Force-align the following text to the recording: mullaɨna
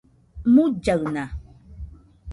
mullaɨna 0.53 1.23